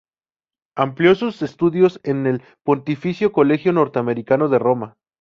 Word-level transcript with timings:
Amplió 0.75 1.13
sus 1.13 1.43
estudios 1.43 1.99
en 2.01 2.25
el 2.25 2.41
Pontificio 2.63 3.31
Colegio 3.31 3.71
Norteamericano 3.71 4.49
de 4.49 4.57
Roma. 4.57 4.97